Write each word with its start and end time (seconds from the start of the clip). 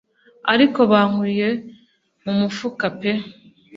Ariko 0.53 0.79
bankuye 0.91 1.47
mu 2.23 2.33
mufuka 2.39 2.85
pe 2.99 3.11